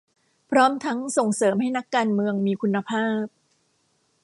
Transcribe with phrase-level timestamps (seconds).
[0.49, 3.25] พร้อมทั้งส่งเสริมให้นักการเมืองมีคุณภาพ